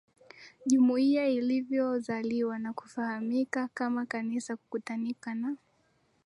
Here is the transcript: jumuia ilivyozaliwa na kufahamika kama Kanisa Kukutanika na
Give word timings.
jumuia 0.65 1.27
ilivyozaliwa 1.27 2.59
na 2.59 2.73
kufahamika 2.73 3.67
kama 3.73 4.05
Kanisa 4.05 4.57
Kukutanika 4.57 5.35
na 5.35 5.55